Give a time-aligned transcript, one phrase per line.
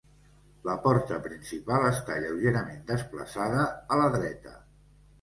[0.69, 4.61] La porta principal està lleugerament desplaçada a la dreta.